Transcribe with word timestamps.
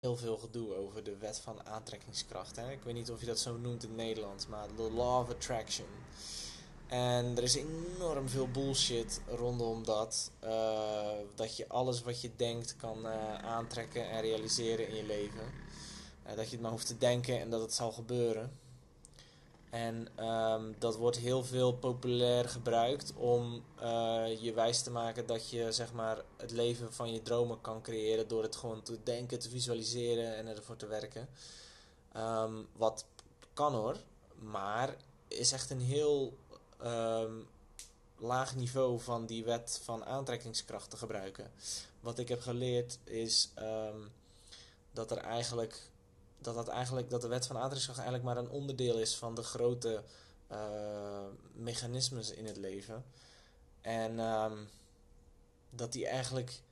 heel 0.00 0.16
veel 0.16 0.36
gedoe 0.36 0.74
over 0.74 1.04
de 1.04 1.16
wet 1.16 1.38
van 1.38 1.66
aantrekkingskracht. 1.66 2.56
Hè? 2.56 2.70
Ik 2.70 2.82
weet 2.82 2.94
niet 2.94 3.10
of 3.10 3.20
je 3.20 3.26
dat 3.26 3.38
zo 3.38 3.56
noemt 3.56 3.82
in 3.82 3.88
het 3.88 3.98
Nederlands, 3.98 4.46
maar 4.46 4.66
de 4.76 4.90
law 4.90 5.20
of 5.20 5.30
attraction. 5.30 5.86
En 6.86 7.36
er 7.36 7.42
is 7.42 7.54
enorm 7.54 8.28
veel 8.28 8.48
bullshit 8.48 9.20
rondom 9.26 9.84
dat. 9.84 10.30
eh, 10.40 11.10
dat 11.34 11.56
je 11.56 11.68
alles 11.68 12.02
wat 12.02 12.20
je 12.20 12.30
denkt 12.36 12.76
kan 12.76 13.06
eh, 13.06 13.34
aantrekken 13.34 14.10
en 14.10 14.20
realiseren 14.20 14.88
in 14.88 14.94
je 14.94 15.04
leven. 15.04 15.52
Eh, 16.22 16.36
dat 16.36 16.44
je 16.44 16.52
het 16.52 16.60
maar 16.60 16.70
hoeft 16.70 16.86
te 16.86 16.98
denken 16.98 17.40
en 17.40 17.50
dat 17.50 17.60
het 17.60 17.72
zal 17.74 17.92
gebeuren. 17.92 18.52
En 19.70 20.08
ehm, 20.14 20.72
dat 20.78 20.96
wordt 20.96 21.16
heel 21.16 21.44
veel 21.44 21.72
populair 21.72 22.48
gebruikt 22.48 23.12
om 23.14 23.64
eh, 23.78 24.42
je 24.42 24.52
wijs 24.52 24.82
te 24.82 24.90
maken 24.90 25.26
dat 25.26 25.50
je 25.50 25.72
zeg 25.72 25.92
maar, 25.92 26.22
het 26.36 26.50
leven 26.50 26.92
van 26.92 27.12
je 27.12 27.22
dromen 27.22 27.60
kan 27.60 27.82
creëren 27.82 28.28
door 28.28 28.42
het 28.42 28.56
gewoon 28.56 28.82
te 28.82 28.98
denken, 29.02 29.38
te 29.38 29.48
visualiseren 29.48 30.36
en 30.36 30.46
ervoor 30.46 30.76
te 30.76 30.86
werken. 30.86 31.28
Ehm, 32.12 32.54
wat 32.72 33.04
kan 33.52 33.74
hoor, 33.74 33.96
maar 34.34 34.96
is 35.28 35.52
echt 35.52 35.70
een 35.70 35.80
heel 35.80 36.36
ehm, 36.78 37.32
laag 38.16 38.56
niveau 38.56 39.00
van 39.00 39.26
die 39.26 39.44
wet 39.44 39.80
van 39.82 40.04
aantrekkingskracht 40.04 40.90
te 40.90 40.96
gebruiken. 40.96 41.50
Wat 42.00 42.18
ik 42.18 42.28
heb 42.28 42.40
geleerd 42.40 42.98
is 43.04 43.52
dat 44.92 45.10
er 45.10 45.16
eigenlijk 45.18 45.90
dat, 46.38 46.54
dat 46.54 46.68
eigenlijk 46.68 47.10
dat 47.10 47.20
de 47.20 47.28
wet 47.28 47.46
van 47.46 47.56
aantrekkingskracht 47.56 47.98
eigenlijk 48.08 48.28
maar 48.28 48.44
een 48.44 48.50
onderdeel 48.50 48.98
is 48.98 49.16
van 49.16 49.34
de 49.34 49.42
grote 49.42 50.02
eh, 50.46 51.26
mechanismes 51.52 52.30
in 52.30 52.46
het 52.46 52.56
leven. 52.56 53.04
En 53.80 54.18
ehm, 54.18 54.56
dat 55.70 55.92
die 55.92 56.06
eigenlijk 56.06 56.62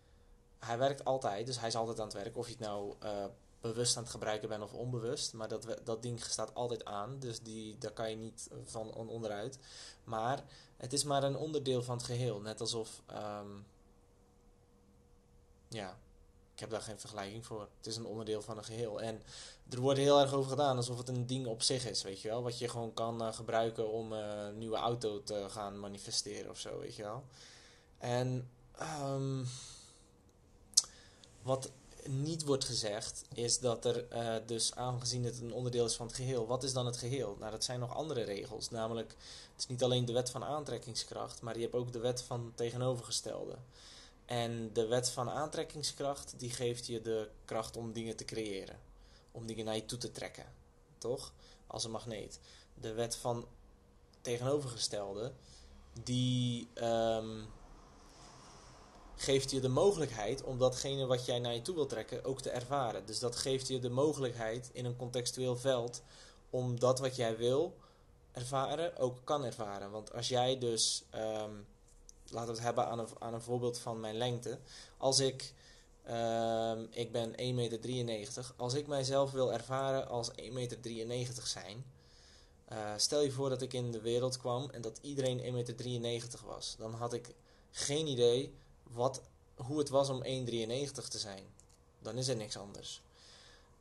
hij 0.58 0.78
werkt 0.78 1.04
altijd, 1.04 1.46
dus 1.46 1.58
hij 1.58 1.68
is 1.68 1.76
altijd 1.76 2.00
aan 2.00 2.06
het 2.06 2.16
werk, 2.16 2.36
of 2.36 2.46
je 2.46 2.52
het 2.52 2.60
nou 2.60 2.94
eh, 2.98 3.24
bewust 3.60 3.96
aan 3.96 4.02
het 4.02 4.12
gebruiken 4.12 4.48
bent 4.48 4.62
of 4.62 4.72
onbewust. 4.72 5.32
Maar 5.32 5.48
dat, 5.48 5.66
dat 5.84 6.02
ding 6.02 6.20
staat 6.20 6.54
altijd 6.54 6.84
aan, 6.84 7.18
dus 7.18 7.40
die, 7.40 7.78
daar 7.78 7.92
kan 7.92 8.10
je 8.10 8.16
niet 8.16 8.48
van 8.64 8.92
on- 8.94 9.08
onderuit. 9.08 9.58
Maar 10.04 10.44
het 10.76 10.92
is 10.92 11.04
maar 11.04 11.22
een 11.22 11.36
onderdeel 11.36 11.82
van 11.82 11.96
het 11.96 12.06
geheel, 12.06 12.40
net 12.40 12.60
alsof, 12.60 13.02
ehm, 13.06 13.50
ja, 15.68 15.98
ik 16.56 16.62
heb 16.62 16.70
daar 16.70 16.80
geen 16.82 17.00
vergelijking 17.00 17.46
voor. 17.46 17.68
Het 17.76 17.86
is 17.86 17.96
een 17.96 18.06
onderdeel 18.06 18.42
van 18.42 18.58
een 18.58 18.64
geheel. 18.64 19.00
En 19.00 19.22
er 19.68 19.80
wordt 19.80 19.98
heel 19.98 20.20
erg 20.20 20.32
over 20.32 20.50
gedaan 20.50 20.76
alsof 20.76 20.98
het 20.98 21.08
een 21.08 21.26
ding 21.26 21.46
op 21.46 21.62
zich 21.62 21.86
is, 21.86 22.02
weet 22.02 22.20
je 22.20 22.28
wel. 22.28 22.42
Wat 22.42 22.58
je 22.58 22.68
gewoon 22.68 22.94
kan 22.94 23.22
eh, 23.22 23.32
gebruiken 23.32 23.90
om 23.90 24.12
eh, 24.12 24.44
een 24.46 24.58
nieuwe 24.58 24.76
auto 24.76 25.22
te 25.22 25.46
gaan 25.48 25.80
manifesteren 25.80 26.50
of 26.50 26.58
zo, 26.58 26.78
weet 26.78 26.96
je 26.96 27.02
wel. 27.02 27.24
En 27.98 28.50
ehm, 28.78 29.44
wat 31.42 31.70
niet 32.08 32.44
wordt 32.44 32.64
gezegd, 32.64 33.24
is 33.34 33.58
dat 33.58 33.84
er 33.84 34.08
eh, 34.08 34.36
dus 34.46 34.74
aangezien 34.74 35.24
het 35.24 35.40
een 35.40 35.52
onderdeel 35.52 35.84
is 35.84 35.96
van 35.96 36.06
het 36.06 36.16
geheel, 36.16 36.46
wat 36.46 36.62
is 36.62 36.72
dan 36.72 36.86
het 36.86 36.96
geheel? 36.96 37.36
Nou, 37.38 37.50
dat 37.50 37.64
zijn 37.64 37.80
nog 37.80 37.94
andere 37.94 38.22
regels. 38.22 38.70
Namelijk, 38.70 39.10
het 39.52 39.60
is 39.60 39.66
niet 39.66 39.82
alleen 39.82 40.04
de 40.04 40.12
wet 40.12 40.30
van 40.30 40.44
aantrekkingskracht, 40.44 41.42
maar 41.42 41.54
je 41.54 41.62
hebt 41.62 41.74
ook 41.74 41.92
de 41.92 41.98
wet 41.98 42.22
van 42.22 42.52
tegenovergestelde. 42.54 43.56
En 44.26 44.72
de 44.72 44.86
wet 44.86 45.10
van 45.10 45.30
aantrekkingskracht, 45.30 46.34
die 46.38 46.50
geeft 46.50 46.86
je 46.86 47.00
de 47.00 47.30
kracht 47.44 47.76
om 47.76 47.92
dingen 47.92 48.16
te 48.16 48.24
creëren. 48.24 48.80
Om 49.32 49.46
dingen 49.46 49.64
naar 49.64 49.74
je 49.74 49.84
toe 49.84 49.98
te 49.98 50.10
trekken. 50.10 50.52
Toch? 50.98 51.32
Als 51.66 51.84
een 51.84 51.90
magneet. 51.90 52.40
De 52.74 52.92
wet 52.92 53.16
van 53.16 53.46
tegenovergestelde, 54.20 55.32
die 56.02 56.68
ehm, 56.74 57.44
geeft 59.16 59.50
je 59.50 59.60
de 59.60 59.68
mogelijkheid 59.68 60.42
om 60.42 60.58
datgene 60.58 61.06
wat 61.06 61.26
jij 61.26 61.38
naar 61.38 61.54
je 61.54 61.62
toe 61.62 61.74
wilt 61.74 61.88
trekken 61.88 62.24
ook 62.24 62.40
te 62.40 62.50
ervaren. 62.50 63.06
Dus 63.06 63.18
dat 63.18 63.36
geeft 63.36 63.68
je 63.68 63.78
de 63.78 63.90
mogelijkheid 63.90 64.70
in 64.72 64.84
een 64.84 64.96
contextueel 64.96 65.56
veld 65.56 66.02
om 66.50 66.80
dat 66.80 66.98
wat 66.98 67.16
jij 67.16 67.36
wil 67.36 67.76
ervaren 68.32 68.96
ook 68.96 69.18
kan 69.24 69.44
ervaren. 69.44 69.90
Want 69.90 70.12
als 70.12 70.28
jij 70.28 70.58
dus, 70.58 71.04
ehm, 71.10 71.54
laten 72.30 72.48
we 72.48 72.54
het 72.54 72.62
hebben 72.62 72.86
aan 72.86 72.98
een, 72.98 73.08
aan 73.18 73.34
een 73.34 73.40
voorbeeld 73.40 73.78
van 73.78 74.00
mijn 74.00 74.16
lengte. 74.16 74.58
Als 74.96 75.18
ik, 75.18 75.52
ehm, 76.04 76.86
ik 76.90 77.12
ben 77.12 77.34
1,93 77.36 78.04
meter, 78.04 78.52
als 78.56 78.74
ik 78.74 78.86
mijzelf 78.86 79.30
wil 79.30 79.52
ervaren 79.52 80.08
als 80.08 80.30
1,93 80.36 81.06
meter 81.06 81.46
zijn. 81.46 81.84
eh, 82.66 82.92
stel 82.96 83.22
je 83.22 83.30
voor 83.30 83.48
dat 83.48 83.62
ik 83.62 83.72
in 83.72 83.92
de 83.92 84.00
wereld 84.00 84.36
kwam 84.38 84.70
en 84.70 84.80
dat 84.80 84.98
iedereen 85.02 85.40
1,93 85.40 86.00
meter 86.00 86.40
was. 86.46 86.74
Dan 86.78 86.94
had 86.94 87.12
ik 87.12 87.34
geen 87.70 88.06
idee 88.06 88.54
wat, 88.82 89.20
hoe 89.54 89.78
het 89.78 89.88
was 89.88 90.08
om 90.08 90.22
1,93 90.22 91.08
te 91.08 91.18
zijn. 91.18 91.42
Dan 91.98 92.18
is 92.18 92.28
er 92.28 92.36
niks 92.36 92.56
anders. 92.56 93.02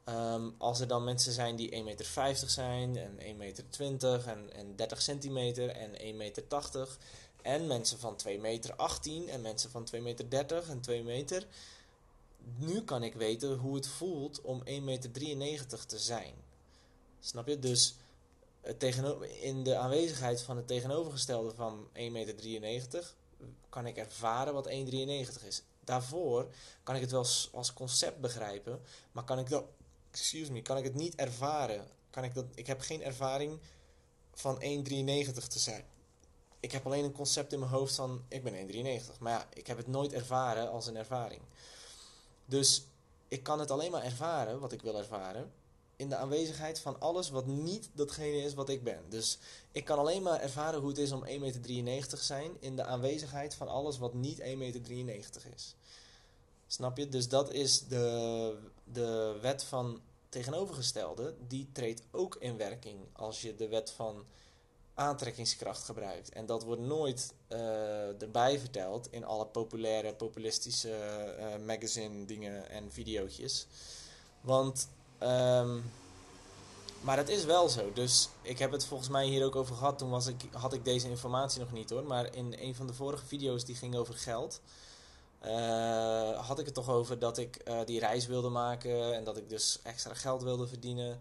Ehm, 0.04 0.50
als 0.58 0.80
er 0.80 0.88
dan 0.88 1.04
mensen 1.04 1.32
zijn 1.34 1.56
die 1.56 1.72
1,50 1.72 1.84
meter 1.84 2.50
zijn 2.50 2.98
en 2.98 3.20
1,20 3.20 3.38
meter 3.38 4.28
en, 4.28 4.54
en 4.54 4.76
30 4.76 5.02
centimeter 5.02 5.70
en 5.70 5.92
1,80 5.98 6.16
meter 6.16 6.44
en 7.46 7.68
mensen 7.68 8.00
van 8.00 8.18
2,18 8.28 8.40
meter 8.42 8.76
en 9.28 9.42
mensen 9.42 9.70
van 9.70 9.88
2,30 9.96 10.02
meter 10.02 10.70
en 10.70 10.82
2 10.82 11.04
meter. 11.04 11.48
Nu 12.58 12.84
kan 12.84 13.04
ik 13.04 13.14
weten 13.14 13.58
hoe 13.58 13.76
het 13.76 13.88
voelt 13.88 14.42
om 14.42 14.64
1,93 14.66 14.72
meter 15.38 15.86
te 15.86 16.00
zijn. 16.00 16.34
Snap 17.20 17.48
je? 17.48 17.60
Dus 17.60 17.96
het 18.62 18.84
in 19.42 19.64
de 19.64 19.76
aanwezigheid 19.76 20.42
van 20.42 20.58
het 20.58 20.68
tegenovergestelde 20.68 21.54
van 21.56 21.88
1,93 21.94 22.02
meter 22.60 23.14
kan 23.70 23.86
ik 23.86 23.98
ervaren 23.98 24.54
wat 24.54 24.70
1,93 24.70 25.48
is. 25.48 25.64
Daarvoor 25.84 26.48
kan 26.84 26.96
ik 26.96 27.02
het 27.02 27.12
wel 27.12 27.26
als 27.52 27.74
concept 27.74 28.22
begrijpen, 28.22 28.82
maar 29.12 29.24
kan 29.24 29.40
ik 29.40 29.50
dat, 29.50 29.66
excuse 30.12 30.52
me, 30.52 30.62
kan 30.62 30.78
ik 30.78 30.84
het 30.84 30.96
niet 30.96 31.16
ervaren. 31.16 31.88
Kan 32.10 32.24
ik, 32.24 32.34
dat, 32.34 32.46
ik 32.56 32.68
heb 32.68 32.82
geen 32.82 33.04
ervaring 33.04 33.60
van 34.34 34.62
1,93 34.62 35.48
te 35.48 35.60
zijn. 35.60 35.86
Ik 36.66 36.72
heb 36.72 36.86
alleen 36.86 37.04
een 37.04 37.12
concept 37.12 37.54
in 37.54 37.60
mijn 37.60 37.72
hoofd 37.72 37.96
van 37.96 38.24
ik 38.28 38.44
ben 38.44 38.70
1,93. 38.70 39.18
Maar 39.20 39.32
ja, 39.32 39.48
ik 39.54 39.68
heb 39.68 39.78
het 39.78 39.88
nooit 39.88 40.14
ervaren 40.14 40.72
als 40.72 40.88
een 40.88 40.98
ervaring. 40.98 41.42
Dus 42.46 42.84
ik 43.28 43.44
kan 43.44 43.60
het 43.60 43.72
alleen 43.72 43.92
maar 43.92 44.04
ervaren, 44.04 44.60
wat 44.60 44.72
ik 44.72 44.82
wil 44.82 44.98
ervaren, 44.98 45.52
in 45.96 46.10
de 46.10 46.16
aanwezigheid 46.16 46.80
van 46.80 47.00
alles 47.00 47.30
wat 47.30 47.46
niet 47.46 47.90
datgene 47.94 48.38
is 48.38 48.54
wat 48.54 48.70
ik 48.70 48.84
ben. 48.84 49.04
Dus 49.10 49.38
ik 49.72 49.86
kan 49.86 49.98
alleen 49.98 50.22
maar 50.22 50.40
ervaren 50.40 50.80
hoe 50.80 50.90
het 50.90 50.98
is 50.98 51.12
om 51.12 51.26
1,93 51.26 51.34
meter 51.40 52.18
te 52.18 52.24
zijn 52.24 52.52
in 52.60 52.76
de 52.76 52.84
aanwezigheid 52.84 53.56
van 53.56 53.68
alles 53.68 53.98
wat 53.98 54.14
niet 54.14 54.40
1,93 54.40 54.46
meter 54.56 55.42
is. 55.56 55.76
Snap 56.68 56.98
je? 56.98 57.10
Dus 57.10 57.30
dat 57.30 57.52
is 57.52 57.88
de, 57.88 58.58
de 58.84 59.38
wet 59.42 59.64
van 59.64 60.02
tegenovergestelde. 60.30 61.36
Die 61.48 61.70
treedt 61.72 62.02
ook 62.12 62.36
in 62.40 62.58
werking 62.58 63.00
als 63.14 63.42
je 63.42 63.56
de 63.56 63.68
wet 63.68 63.92
van 63.92 64.26
aantrekkingskracht 64.96 65.84
gebruikt. 65.84 66.30
En 66.30 66.46
dat 66.46 66.64
wordt 66.64 66.82
nooit 66.82 67.34
eh, 67.48 68.22
erbij 68.22 68.60
verteld 68.60 69.08
in 69.12 69.26
alle 69.26 69.46
populaire, 69.46 70.14
populistische 70.14 70.90
eh, 70.90 71.66
magazine 71.66 72.26
dingen 72.26 72.70
en 72.70 72.92
videootjes. 72.92 73.68
Want, 74.42 74.90
ehm, 75.18 75.78
maar 77.02 77.18
het 77.18 77.30
is 77.30 77.46
wel 77.46 77.70
zo. 77.70 77.94
Dus 77.94 78.30
ik 78.42 78.60
heb 78.60 78.72
het 78.72 78.86
volgens 78.86 79.10
mij 79.10 79.26
hier 79.26 79.46
ook 79.46 79.56
over 79.56 79.76
gehad. 79.76 79.98
Toen 79.98 80.10
was 80.10 80.28
ik, 80.28 80.42
had 80.52 80.74
ik 80.74 80.86
deze 80.86 81.10
informatie 81.10 81.60
nog 81.60 81.72
niet 81.72 81.90
hoor. 81.90 82.04
Maar 82.04 82.36
in 82.36 82.56
een 82.60 82.76
van 82.76 82.88
de 82.88 82.94
vorige 82.94 83.26
video's 83.26 83.66
die 83.66 83.76
ging 83.76 83.96
over 83.96 84.14
geld. 84.14 84.62
eh, 85.40 86.48
had 86.48 86.60
ik 86.60 86.66
het 86.66 86.74
toch 86.74 86.90
over 86.90 87.20
dat 87.20 87.38
ik 87.38 87.66
die 87.86 88.00
reis 88.00 88.28
wilde 88.28 88.50
maken 88.50 89.16
en 89.16 89.24
dat 89.24 89.38
ik 89.38 89.50
dus 89.50 89.80
extra 89.84 90.14
geld 90.14 90.44
wilde 90.44 90.68
verdienen. 90.68 91.20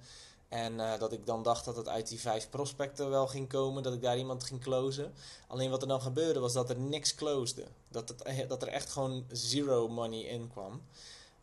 En 0.48 0.80
eh, 0.80 0.98
dat 0.98 1.12
ik 1.12 1.26
dan 1.26 1.42
dacht 1.42 1.64
dat 1.64 1.76
het 1.76 1.88
uit 1.88 2.08
die 2.08 2.20
vijf 2.20 2.50
prospecten 2.50 3.10
wel 3.10 3.26
ging 3.26 3.48
komen, 3.48 3.82
dat 3.82 3.94
ik 3.94 4.02
daar 4.02 4.18
iemand 4.18 4.44
ging 4.44 4.60
closen. 4.60 5.12
Alleen 5.48 5.70
wat 5.70 5.82
er 5.82 5.88
dan 5.88 6.00
gebeurde 6.00 6.40
was 6.40 6.52
dat 6.52 6.70
er 6.70 6.78
niks 6.78 7.14
closede. 7.14 7.66
Dat, 7.88 8.10
eh, 8.10 8.48
dat 8.48 8.62
er 8.62 8.68
echt 8.68 8.90
gewoon 8.90 9.24
zero 9.30 9.88
money 9.88 10.20
in 10.20 10.50
kwam. 10.52 10.82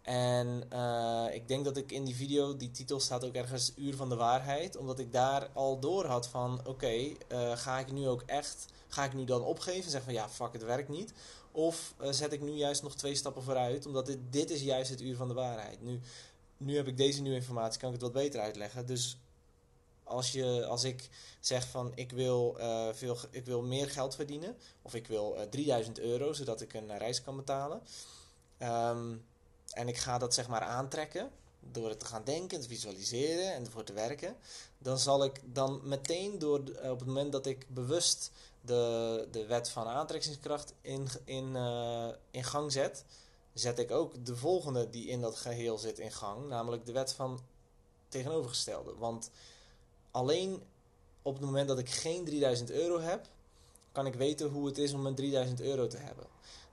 En 0.01 0.63
eh, 0.69 1.25
ik 1.33 1.47
denk 1.47 1.65
dat 1.65 1.77
ik 1.77 1.91
in 1.91 2.03
die 2.03 2.15
video, 2.15 2.57
die 2.57 2.71
titel 2.71 2.99
staat 2.99 3.25
ook 3.25 3.33
ergens 3.33 3.71
Uur 3.75 3.95
van 3.95 4.09
de 4.09 4.15
Waarheid, 4.15 4.77
omdat 4.77 4.99
ik 4.99 5.11
daar 5.11 5.49
al 5.53 5.79
door 5.79 6.05
had 6.05 6.27
van, 6.27 6.61
oké, 6.65 7.13
ga 7.55 7.79
ik 7.79 7.91
nu 7.91 8.07
ook 8.07 8.23
echt, 8.25 8.65
ga 8.87 9.03
ik 9.03 9.13
nu 9.13 9.23
dan 9.23 9.41
opgeven, 9.41 9.91
zeg 9.91 10.03
van 10.03 10.13
ja, 10.13 10.29
fuck, 10.29 10.53
het 10.53 10.63
werkt 10.63 10.89
niet. 10.89 11.13
Of 11.51 11.93
zet 12.09 12.33
ik 12.33 12.41
nu 12.41 12.51
juist 12.51 12.83
nog 12.83 12.95
twee 12.95 13.15
stappen 13.15 13.43
vooruit, 13.43 13.85
omdat 13.85 14.05
dit, 14.05 14.17
dit 14.29 14.49
is 14.49 14.61
juist 14.61 14.89
het 14.89 15.01
Uur 15.01 15.15
van 15.15 15.27
de 15.27 15.33
Waarheid. 15.33 15.81
Nu, 15.81 15.99
nu 16.61 16.75
heb 16.75 16.87
ik 16.87 16.97
deze 16.97 17.21
nieuwe 17.21 17.37
informatie, 17.37 17.79
kan 17.79 17.87
ik 17.87 17.93
het 17.95 18.03
wat 18.03 18.13
beter 18.23 18.39
uitleggen. 18.41 18.85
Dus 18.85 19.17
als, 20.03 20.31
je, 20.31 20.65
als 20.65 20.83
ik 20.83 21.09
zeg 21.39 21.67
van 21.67 21.91
ik 21.95 22.11
wil, 22.11 22.55
eh, 22.59 22.87
veel, 22.93 23.17
ik 23.29 23.45
wil 23.45 23.61
meer 23.61 23.89
geld 23.89 24.15
verdienen, 24.15 24.57
of 24.81 24.95
ik 24.95 25.07
wil 25.07 25.35
eh 25.37 25.47
3000 25.49 25.99
euro 25.99 26.33
zodat 26.33 26.61
ik 26.61 26.73
een 26.73 26.89
eh, 26.89 26.97
reis 26.97 27.21
kan 27.23 27.35
betalen. 27.35 27.81
Ehm, 28.57 29.15
en 29.71 29.87
ik 29.87 29.97
ga 29.97 30.17
dat 30.17 30.33
zeg 30.33 30.47
maar 30.47 30.61
aantrekken 30.61 31.29
door 31.59 31.89
het 31.89 31.99
te 31.99 32.05
gaan 32.05 32.23
denken, 32.23 32.61
te 32.61 32.67
visualiseren 32.67 33.53
en 33.53 33.65
ervoor 33.65 33.83
te 33.83 33.93
werken. 33.93 34.35
Dan 34.77 34.99
zal 34.99 35.23
ik 35.23 35.41
dan 35.43 35.79
meteen 35.83 36.39
door, 36.39 36.63
de- 36.65 36.79
op 36.91 36.99
het 36.99 37.07
moment 37.07 37.31
dat 37.31 37.45
ik 37.45 37.65
bewust 37.69 38.31
de, 38.61 39.27
de 39.31 39.45
wet 39.45 39.69
van 39.69 39.87
aantrekkingskracht 39.87 40.73
in, 40.81 41.07
in, 41.23 41.55
eh, 41.55 42.07
in 42.31 42.43
gang 42.43 42.71
zet, 42.71 43.03
zet 43.53 43.79
ik 43.79 43.91
ook 43.91 44.25
de 44.25 44.35
volgende 44.35 44.89
die 44.89 45.07
in 45.07 45.21
dat 45.21 45.35
geheel 45.35 45.77
zit 45.77 45.99
in 45.99 46.11
gang, 46.11 46.47
namelijk 46.47 46.85
de 46.85 46.91
wet 46.91 47.13
van 47.13 47.39
tegenovergestelde. 48.07 48.95
Want 48.95 49.29
alleen 50.11 50.63
op 51.21 51.33
het 51.33 51.45
moment 51.45 51.67
dat 51.67 51.79
ik 51.79 51.89
geen 51.89 52.25
3000 52.25 52.71
euro 52.71 52.99
heb, 52.99 53.27
kan 53.91 54.05
ik 54.05 54.13
weten 54.13 54.49
hoe 54.49 54.65
het 54.65 54.77
is 54.77 54.93
om 54.93 55.05
een 55.05 55.15
3000 55.15 55.61
euro 55.61 55.87
te 55.87 55.97
hebben. 55.97 56.25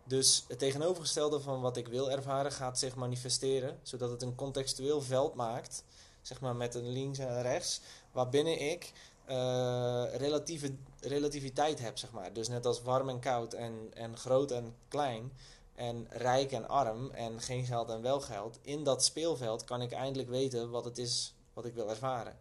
Dus 0.05 0.45
het 0.49 0.59
tegenovergestelde 0.59 1.41
van 1.41 1.61
wat 1.61 1.77
ik 1.77 1.89
wil 1.89 2.11
ervaren 2.11 2.53
gaat 2.53 2.79
zich 2.79 2.95
manifesteren, 2.95 3.79
zodat 3.83 4.11
het 4.11 4.23
een 4.23 4.35
contextueel 4.35 5.01
veld 5.01 5.35
maakt, 5.35 5.85
zeg 6.23 6.41
maar 6.41 6.57
met 6.57 6.75
een 6.75 6.89
links 6.89 7.19
en 7.19 7.43
rechts, 7.43 7.81
waarbinnen 8.13 8.71
ik 8.71 8.93
uh, 9.31 10.05
relatieve, 10.13 10.75
relativiteit 11.01 11.79
heb, 11.79 11.99
zeg 11.99 12.13
maar. 12.13 12.33
Dus 12.33 12.49
net 12.49 12.67
als 12.67 12.83
warm 12.83 13.09
en 13.09 13.21
koud 13.21 13.53
en, 13.53 13.91
en 13.95 14.17
groot 14.17 14.51
en 14.51 14.75
klein 14.89 15.33
en 15.79 16.07
rijk 16.11 16.53
en 16.53 16.69
arm 16.69 17.11
en 17.11 17.41
geen 17.41 17.65
geld 17.65 17.89
en 17.89 18.03
wel 18.03 18.21
geld. 18.21 18.59
In 18.63 18.85
dat 18.85 19.05
speelveld 19.05 19.65
kan 19.65 19.83
ik 19.83 19.93
eindelijk 19.93 20.29
weten 20.29 20.71
wat 20.71 20.85
het 20.85 20.99
is 20.99 21.35
wat 21.53 21.65
ik 21.65 21.75
wil 21.75 21.91
ervaren. 21.91 22.39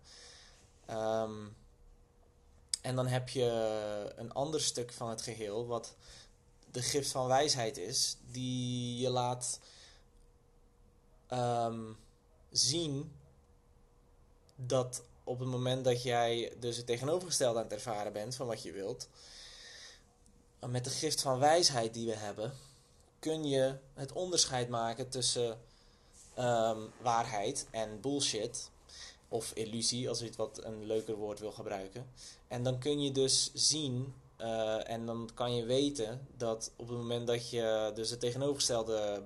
Um, 0.89 1.55
en 2.81 2.95
dan 2.95 3.07
heb 3.07 3.29
je 3.29 4.13
een 4.15 4.31
ander 4.31 4.61
stuk 4.61 4.93
van 4.93 5.09
het 5.09 5.21
geheel, 5.21 5.67
wat 5.67 5.95
de 6.71 6.81
gift 6.81 7.11
van 7.11 7.27
wijsheid 7.27 7.77
is, 7.77 8.17
die 8.31 8.97
je 8.97 9.09
laat 9.09 9.59
um, 11.31 11.97
zien 12.51 13.11
dat 14.55 15.03
op 15.23 15.39
het 15.39 15.47
moment 15.47 15.83
dat 15.83 16.03
jij 16.03 16.53
dus 16.59 16.77
het 16.77 16.85
tegenovergestelde 16.85 17.57
aan 17.57 17.63
het 17.63 17.73
ervaren 17.73 18.13
bent 18.13 18.35
van 18.35 18.47
wat 18.47 18.61
je 18.61 18.71
wilt, 18.71 19.07
met 20.59 20.83
de 20.83 20.89
gift 20.89 21.21
van 21.21 21.39
wijsheid 21.39 21.93
die 21.93 22.07
we 22.07 22.15
hebben, 22.15 22.53
kun 23.27 23.43
je 23.47 23.75
het 23.93 24.11
onderscheid 24.11 24.69
maken 24.69 25.09
tussen 25.09 25.59
um, 26.39 26.91
waarheid 27.01 27.67
en 27.71 28.01
bullshit. 28.01 28.69
Of 29.29 29.51
illusie, 29.53 30.09
als 30.09 30.19
je 30.19 30.25
het 30.25 30.35
wat 30.35 30.63
een 30.63 30.85
leuker 30.85 31.15
woord 31.15 31.39
wil 31.39 31.51
gebruiken. 31.51 32.09
En 32.47 32.63
dan 32.63 32.79
kun 32.79 33.01
je 33.01 33.11
dus 33.11 33.51
zien 33.53 34.13
uh, 34.41 34.89
en 34.89 35.05
dan 35.05 35.29
kan 35.33 35.55
je 35.55 35.65
weten 35.65 36.27
dat 36.37 36.71
op 36.75 36.87
het 36.87 36.97
moment 36.97 37.27
dat 37.27 37.49
je 37.49 37.91
dus 37.95 38.09
het 38.09 38.19
tegenovergestelde 38.19 39.23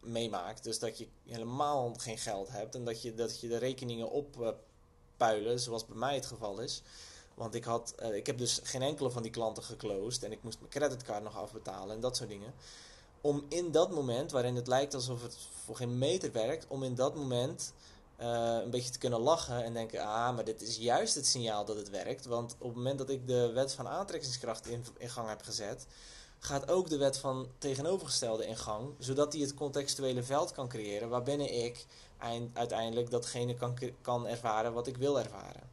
meemaakt, 0.00 0.64
dus 0.64 0.78
dat 0.78 0.98
je 0.98 1.06
helemaal 1.26 1.94
geen 1.96 2.18
geld 2.18 2.48
hebt 2.50 2.74
en 2.74 2.84
dat 2.84 3.02
je, 3.02 3.14
dat 3.14 3.40
je 3.40 3.48
de 3.48 3.56
rekeningen 3.56 4.10
oppuilen, 4.10 5.60
zoals 5.60 5.86
bij 5.86 5.96
mij 5.96 6.14
het 6.14 6.26
geval 6.26 6.60
is. 6.60 6.82
Want 7.34 7.54
ik, 7.54 7.64
had, 7.64 7.94
uh, 8.02 8.14
ik 8.14 8.26
heb 8.26 8.38
dus 8.38 8.60
geen 8.62 8.82
enkele 8.82 9.10
van 9.10 9.22
die 9.22 9.30
klanten 9.30 9.62
geclosed 9.62 10.22
en 10.22 10.32
ik 10.32 10.42
moest 10.42 10.58
mijn 10.58 10.70
creditcard 10.70 11.22
nog 11.22 11.36
afbetalen 11.36 11.94
en 11.94 12.00
dat 12.00 12.16
soort 12.16 12.28
dingen. 12.28 12.54
Om 13.22 13.44
in 13.48 13.70
dat 13.70 13.90
moment, 13.90 14.30
waarin 14.30 14.56
het 14.56 14.66
lijkt 14.66 14.94
alsof 14.94 15.22
het 15.22 15.36
voor 15.64 15.76
geen 15.76 15.98
meter 15.98 16.32
werkt, 16.32 16.66
om 16.68 16.82
in 16.82 16.94
dat 16.94 17.14
moment 17.14 17.72
uh, 18.20 18.58
een 18.62 18.70
beetje 18.70 18.90
te 18.90 18.98
kunnen 18.98 19.20
lachen 19.20 19.64
en 19.64 19.72
denken: 19.72 20.00
ah, 20.00 20.34
maar 20.34 20.44
dit 20.44 20.62
is 20.62 20.76
juist 20.76 21.14
het 21.14 21.26
signaal 21.26 21.64
dat 21.64 21.76
het 21.76 21.90
werkt. 21.90 22.26
Want 22.26 22.54
op 22.58 22.68
het 22.68 22.76
moment 22.76 22.98
dat 22.98 23.10
ik 23.10 23.26
de 23.26 23.50
wet 23.52 23.72
van 23.72 23.88
aantrekkingskracht 23.88 24.66
in, 24.66 24.84
in 24.98 25.10
gang 25.10 25.28
heb 25.28 25.42
gezet, 25.42 25.86
gaat 26.38 26.70
ook 26.70 26.88
de 26.88 26.96
wet 26.96 27.18
van 27.18 27.48
tegenovergestelde 27.58 28.46
in 28.46 28.56
gang, 28.56 28.94
zodat 28.98 29.32
hij 29.32 29.42
het 29.42 29.54
contextuele 29.54 30.22
veld 30.22 30.52
kan 30.52 30.68
creëren 30.68 31.08
waarbinnen 31.08 31.64
ik 31.64 31.86
eind, 32.18 32.56
uiteindelijk 32.58 33.10
datgene 33.10 33.54
kan, 33.54 33.78
kan 34.00 34.26
ervaren 34.26 34.72
wat 34.72 34.86
ik 34.86 34.96
wil 34.96 35.18
ervaren. 35.18 35.70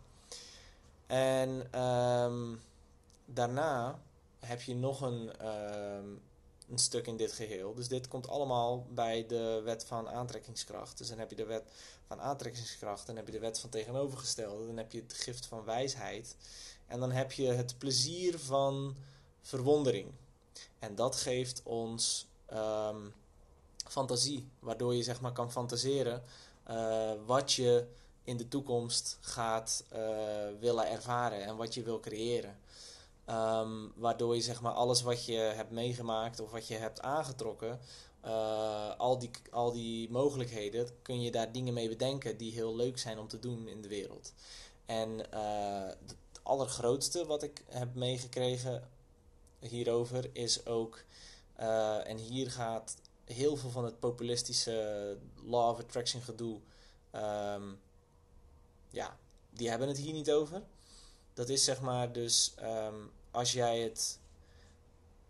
En 1.08 1.82
um, 1.82 2.62
daarna 3.26 4.00
heb 4.40 4.62
je 4.62 4.76
nog 4.76 5.02
een, 5.02 5.48
um, 5.48 6.22
een 6.72 6.78
stuk 6.78 7.08
in 7.08 7.18
dit 7.18 7.32
geheel. 7.32 7.74
Dus 7.74 7.88
dit 7.88 8.08
komt 8.08 8.28
allemaal 8.28 8.88
bij 8.90 9.26
de 9.28 9.62
wet 9.64 9.86
van 9.86 10.10
aantrekkingskracht. 10.10 10.98
Dus 10.98 11.10
dan 11.10 11.20
heb 11.20 11.30
je 11.30 11.36
de 11.36 11.46
wet 11.46 11.64
van 12.08 12.22
aantrekkingskracht, 12.22 13.06
dan 13.06 13.16
heb 13.16 13.26
je 13.26 13.32
de 13.32 13.40
wet 13.40 13.60
van 13.60 13.70
tegenovergestelde, 13.70 14.66
dan 14.66 14.78
heb 14.78 14.92
je 14.92 15.02
het 15.02 15.14
gift 15.14 15.46
van 15.46 15.64
wijsheid 15.64 16.36
en 16.88 17.00
dan 17.00 17.12
heb 17.12 17.32
je 17.32 17.48
het 17.48 17.78
plezier 17.78 18.40
van 18.40 18.96
verwondering. 19.42 20.12
En 20.80 20.96
dat 20.96 21.16
geeft 21.16 21.62
ons 21.64 22.28
um, 22.54 23.14
fantasie, 23.88 24.50
waardoor 24.60 24.96
je 24.96 25.04
zeg 25.04 25.22
maar 25.22 25.32
kan 25.32 25.52
fantaseren 25.52 26.24
uh, 26.70 27.12
wat 27.26 27.54
je 27.54 27.86
in 28.24 28.38
de 28.38 28.48
toekomst 28.48 29.18
gaat 29.22 29.84
uh, 29.94 30.00
willen 30.60 30.90
ervaren 30.90 31.44
en 31.44 31.56
wat 31.56 31.74
je 31.74 31.84
wil 31.84 32.00
creëren. 32.00 32.60
Um, 33.30 33.92
waardoor 33.96 34.36
je 34.36 34.42
zeg 34.42 34.62
maar 34.62 34.72
alles 34.72 35.02
wat 35.02 35.26
je 35.26 35.34
hebt 35.34 35.72
meegemaakt 35.72 36.40
of 36.40 36.52
wat 36.52 36.68
je 36.68 36.76
hebt 36.76 37.02
aangetrokken, 37.02 37.80
uh, 38.26 38.96
al, 38.98 39.20
die, 39.20 39.30
al 39.52 39.72
die 39.72 40.12
mogelijkheden, 40.12 40.90
kun 41.02 41.22
je 41.22 41.32
daar 41.32 41.52
dingen 41.52 41.74
mee 41.74 41.90
bedenken 41.90 42.38
die 42.38 42.52
heel 42.52 42.76
leuk 42.76 42.98
zijn 42.98 43.20
om 43.20 43.28
te 43.28 43.40
doen 43.40 43.68
in 43.68 43.82
de 43.82 43.88
wereld. 43.88 44.34
En 44.86 45.10
uh, 45.34 45.86
het 45.86 46.16
allergrootste 46.44 47.26
wat 47.26 47.44
ik 47.44 47.64
heb 47.68 47.96
meegekregen 47.96 48.90
hierover 49.60 50.30
is 50.34 50.66
ook, 50.66 51.04
uh, 51.60 52.08
en 52.08 52.18
hier 52.18 52.52
gaat 52.52 52.96
heel 53.26 53.56
veel 53.56 53.70
van 53.70 53.86
het 53.86 54.00
populistische 54.00 55.18
law 55.44 55.70
of 55.70 55.80
attraction 55.80 56.22
gedoe, 56.22 56.60
um, 57.16 57.80
ja, 58.90 59.18
die 59.50 59.70
hebben 59.70 59.88
het 59.88 59.98
hier 59.98 60.14
niet 60.14 60.32
over. 60.32 60.64
Dat 61.34 61.50
is 61.50 61.64
zeg 61.64 61.82
maar 61.82 62.12
dus 62.12 62.54
um, 62.62 63.12
als 63.32 63.52
jij 63.52 63.80
het, 63.80 64.20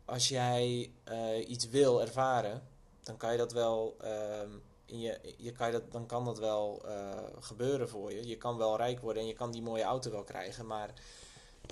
als 0.06 0.30
jij 0.30 0.92
uh, 1.12 1.50
iets 1.50 1.70
wil 1.70 2.02
ervaren, 2.02 2.68
dan 3.04 3.18
kan 3.18 3.32
je 3.32 3.38
dat 3.38 3.52
wel, 3.52 3.98
uh, 4.04 4.42
in 4.86 5.00
je, 5.00 5.36
je 5.38 5.52
kan 5.52 5.72
dat, 5.72 5.92
dan 5.92 6.06
kan 6.06 6.26
dat 6.26 6.40
wel 6.40 6.82
uh, 6.86 7.18
gebeuren 7.40 7.90
voor 7.90 8.14
je. 8.14 8.28
Je 8.28 8.38
kan 8.38 8.58
wel 8.58 8.78
rijk 8.78 9.00
worden 9.00 9.22
en 9.22 9.28
je 9.28 9.34
kan 9.34 9.52
die 9.52 9.62
mooie 9.62 9.84
auto 9.84 10.12
wel 10.12 10.24
krijgen, 10.24 10.68
maar 10.68 10.94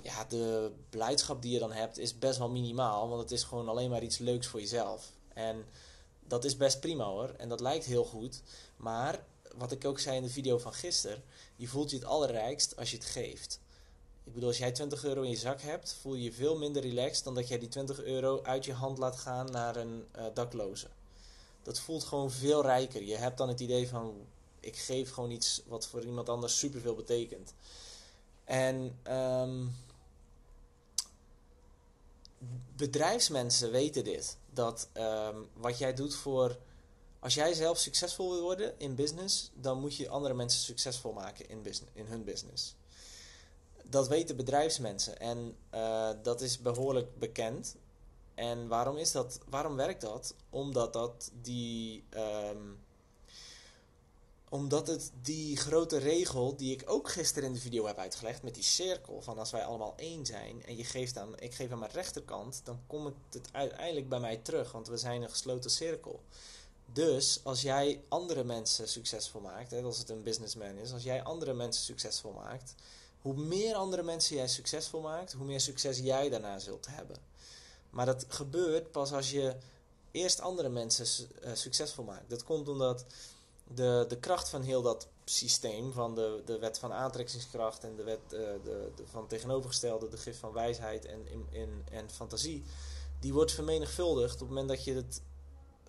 ja, 0.02 0.24
de 0.24 0.72
blijdschap 0.90 1.42
die 1.42 1.52
je 1.52 1.58
dan 1.58 1.72
hebt 1.72 1.98
is 1.98 2.18
best 2.18 2.38
wel 2.38 2.48
minimaal, 2.48 3.08
want 3.08 3.20
het 3.20 3.30
is 3.30 3.42
gewoon 3.42 3.68
alleen 3.68 3.90
maar 3.90 4.02
iets 4.02 4.18
leuks 4.18 4.46
voor 4.46 4.60
jezelf. 4.60 5.12
En 5.28 5.64
dat 6.20 6.44
is 6.44 6.56
best 6.56 6.80
prima 6.80 7.04
hoor, 7.04 7.28
en 7.28 7.48
dat 7.48 7.60
lijkt 7.60 7.84
heel 7.84 8.04
goed, 8.04 8.42
maar 8.76 9.24
wat 9.56 9.72
ik 9.72 9.84
ook 9.84 9.98
zei 9.98 10.16
in 10.16 10.22
de 10.22 10.28
video 10.28 10.58
van 10.58 10.72
gisteren, 10.72 11.22
je 11.56 11.66
voelt 11.66 11.90
je 11.90 11.96
het 11.96 12.04
allerrijkst 12.04 12.76
als 12.76 12.90
je 12.90 12.96
het 12.96 13.06
geeft. 13.06 13.60
Ik 14.28 14.34
bedoel, 14.34 14.48
als 14.48 14.58
jij 14.58 14.72
20 14.72 15.04
euro 15.04 15.22
in 15.22 15.30
je 15.30 15.36
zak 15.36 15.60
hebt, 15.60 15.96
voel 16.00 16.14
je 16.14 16.22
je 16.22 16.32
veel 16.32 16.58
minder 16.58 16.82
relaxed 16.82 17.24
dan 17.24 17.34
dat 17.34 17.48
jij 17.48 17.58
die 17.58 17.68
20 17.68 18.02
euro 18.02 18.42
uit 18.42 18.64
je 18.64 18.72
hand 18.72 18.98
laat 18.98 19.16
gaan 19.16 19.50
naar 19.50 19.76
een 19.76 20.06
uh, 20.16 20.24
dakloze. 20.34 20.88
Dat 21.62 21.80
voelt 21.80 22.04
gewoon 22.04 22.30
veel 22.30 22.62
rijker. 22.62 23.02
Je 23.02 23.16
hebt 23.16 23.38
dan 23.38 23.48
het 23.48 23.60
idee 23.60 23.88
van, 23.88 24.26
ik 24.60 24.76
geef 24.76 25.10
gewoon 25.10 25.30
iets 25.30 25.62
wat 25.66 25.86
voor 25.86 26.04
iemand 26.04 26.28
anders 26.28 26.58
superveel 26.58 26.94
betekent. 26.94 27.54
En 28.44 28.98
um, 29.10 29.76
bedrijfsmensen 32.76 33.70
weten 33.70 34.04
dit. 34.04 34.36
Dat 34.52 34.88
um, 34.94 35.48
wat 35.54 35.78
jij 35.78 35.94
doet 35.94 36.14
voor. 36.14 36.58
Als 37.18 37.34
jij 37.34 37.52
zelf 37.52 37.78
succesvol 37.78 38.30
wil 38.30 38.42
worden 38.42 38.78
in 38.78 38.94
business, 38.94 39.50
dan 39.54 39.80
moet 39.80 39.96
je 39.96 40.08
andere 40.08 40.34
mensen 40.34 40.60
succesvol 40.60 41.12
maken 41.12 41.48
in, 41.48 41.62
in 41.92 42.06
hun 42.06 42.24
business 42.24 42.76
dat 43.84 44.08
weten 44.08 44.36
bedrijfsmensen 44.36 45.18
en 45.18 45.56
uh, 45.74 46.10
dat 46.22 46.40
is 46.40 46.58
behoorlijk 46.58 47.18
bekend. 47.18 47.76
En 48.34 48.68
waarom 48.68 48.96
is 48.96 49.12
dat? 49.12 49.38
Waarom 49.48 49.76
werkt 49.76 50.00
dat? 50.00 50.34
Omdat 50.50 50.92
dat 50.92 51.30
die. 51.42 52.04
Um, 52.14 52.78
omdat 54.50 54.86
het 54.86 55.10
die 55.22 55.56
grote 55.56 55.96
regel 55.96 56.56
die 56.56 56.72
ik 56.72 56.82
ook 56.86 57.10
gisteren 57.10 57.48
in 57.48 57.54
de 57.54 57.60
video 57.60 57.86
heb 57.86 57.98
uitgelegd 57.98 58.42
met 58.42 58.54
die 58.54 58.62
cirkel 58.62 59.22
van 59.22 59.38
als 59.38 59.50
wij 59.50 59.64
allemaal 59.64 59.94
één 59.96 60.26
zijn 60.26 60.64
en 60.64 60.76
je 60.76 60.84
geeft 60.84 61.18
aan, 61.18 61.40
ik 61.40 61.54
geef 61.54 61.70
aan 61.70 61.78
mijn 61.78 61.90
rechterkant, 61.90 62.60
dan 62.64 62.80
komt 62.86 63.14
het 63.30 63.48
uiteindelijk 63.52 64.08
bij 64.08 64.20
mij 64.20 64.36
terug, 64.36 64.72
want 64.72 64.88
we 64.88 64.96
zijn 64.96 65.22
een 65.22 65.30
gesloten 65.30 65.70
cirkel. 65.70 66.22
Dus 66.92 67.40
als 67.42 67.60
jij 67.60 68.00
andere 68.08 68.44
mensen 68.44 68.88
succesvol 68.88 69.40
maakt, 69.40 69.70
hè, 69.70 69.82
als 69.82 69.98
het 69.98 70.08
een 70.08 70.22
businessman 70.22 70.76
is, 70.76 70.92
als 70.92 71.02
jij 71.02 71.22
andere 71.22 71.54
mensen 71.54 71.84
succesvol 71.84 72.32
maakt, 72.32 72.74
hoe 73.22 73.34
meer 73.34 73.74
andere 73.74 74.02
mensen 74.02 74.36
jij 74.36 74.48
succesvol 74.48 75.00
maakt, 75.00 75.32
hoe 75.32 75.46
meer 75.46 75.60
succes 75.60 75.98
jij 75.98 76.28
daarna 76.28 76.58
zult 76.58 76.86
hebben. 76.90 77.16
Maar 77.90 78.06
dat 78.06 78.24
gebeurt 78.28 78.90
pas 78.90 79.12
als 79.12 79.30
je 79.30 79.56
eerst 80.10 80.40
andere 80.40 80.68
mensen 80.68 81.28
uh, 81.44 81.50
succesvol 81.54 82.04
maakt. 82.04 82.30
Dat 82.30 82.44
komt 82.44 82.68
omdat 82.68 83.04
de, 83.74 84.04
de 84.08 84.18
kracht 84.18 84.48
van 84.48 84.62
heel 84.62 84.82
dat 84.82 85.08
systeem, 85.24 85.92
van 85.92 86.14
de, 86.14 86.42
de 86.44 86.58
wet 86.58 86.78
van 86.78 86.92
aantrekkingskracht 86.92 87.84
en 87.84 87.96
de 87.96 88.02
wet 88.02 88.20
uh, 88.24 88.40
de, 88.64 88.90
van 89.04 89.26
tegenovergestelde, 89.26 90.08
de 90.08 90.16
gif 90.16 90.38
van 90.38 90.52
wijsheid 90.52 91.04
en, 91.04 91.28
in, 91.28 91.46
in, 91.50 91.84
en 91.90 92.10
fantasie, 92.10 92.64
die 93.20 93.32
wordt 93.32 93.52
vermenigvuldigd 93.52 94.34
op 94.34 94.40
het 94.40 94.48
moment 94.48 94.68
dat 94.68 94.84
je 94.84 94.94
het, 94.94 95.22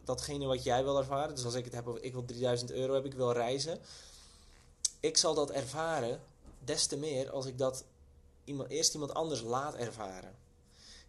datgene 0.04 0.46
wat 0.46 0.64
jij 0.64 0.84
wil 0.84 0.98
ervaren, 0.98 1.36
dus 1.36 1.46
als 1.46 1.54
ik 1.54 1.66
het 1.66 1.74
heb 1.74 1.88
over 1.88 2.04
ik 2.04 2.14
wil 2.14 2.26
3000 2.26 2.72
euro 2.72 2.94
heb, 2.94 3.06
ik 3.06 3.14
wil 3.14 3.32
reizen, 3.32 3.80
ik 5.00 5.18
zal 5.18 5.34
dat 5.34 5.52
ervaren 5.52 6.22
des 6.64 6.88
te 6.88 6.98
meer 6.98 7.32
als 7.32 7.46
ik 7.46 7.58
dat 7.58 7.86
iemand, 8.44 8.70
eerst 8.70 8.94
iemand 8.94 9.14
anders 9.14 9.42
laat 9.42 9.76
ervaren. 9.76 10.36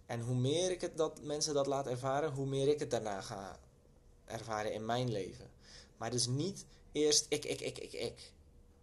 En 0.07 0.21
hoe 0.21 0.35
meer 0.35 0.71
ik 0.71 0.81
het 0.81 0.97
dat 0.97 1.23
mensen 1.23 1.55
dat 1.55 1.67
laat 1.67 1.87
ervaren, 1.87 2.33
hoe 2.33 2.47
meer 2.47 2.69
ik 2.69 2.79
het 2.79 2.91
daarna 2.91 3.21
ga 3.21 3.59
ervaren 4.25 4.73
in 4.73 4.85
mijn 4.85 5.11
leven. 5.11 5.51
Maar 5.97 6.11
dus 6.11 6.27
niet 6.27 6.65
eerst 6.93 7.27
ik, 7.29 7.45
ik, 7.45 7.61
ik, 7.61 7.79
ik, 7.79 7.93
ik. 7.93 8.33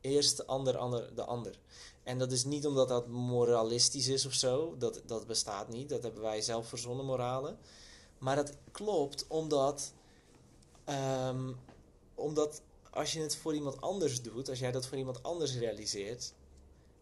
Eerst 0.02 0.38
de 0.38 0.46
ander, 0.46 0.78
ander, 0.78 1.16
de 1.16 1.24
ander. 1.24 1.60
En 2.04 2.18
dat 2.18 2.32
is 2.32 2.44
niet 2.44 2.66
omdat 2.66 2.88
dat 2.88 3.08
moralistisch 3.08 4.08
is 4.08 4.26
of 4.26 4.34
zo. 4.34 4.76
Dat, 4.78 5.02
dat 5.06 5.28
bestaat 5.28 5.70
niet. 5.70 5.90
Dat 5.90 6.04
hebben 6.04 6.22
wij 6.22 6.42
zelf 6.42 6.68
verzonnen 6.68 7.06
moralen. 7.06 7.58
Maar 8.18 8.36
dat 8.36 8.54
klopt 8.72 9.26
omdat, 9.28 9.94
ehm, 10.84 11.52
omdat 12.16 12.62
als 12.90 13.14
je 13.14 13.20
het 13.20 13.36
voor 13.36 13.56
iemand 13.56 13.82
anders 13.82 14.22
doet, 14.22 14.50
als 14.50 14.60
jij 14.60 14.72
dat 14.72 14.88
voor 14.88 14.98
iemand 14.98 15.24
anders 15.24 15.56
realiseert, 15.56 16.34